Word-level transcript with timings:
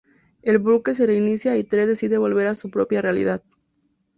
El 0.41 0.57
bucle 0.57 0.95
se 0.95 1.05
reinicia 1.05 1.55
y 1.57 1.63
Tree 1.63 1.85
decide 1.85 2.17
volver 2.17 2.47
a 2.47 2.55
su 2.55 2.71
propia 2.71 3.03
realidad. 3.03 3.43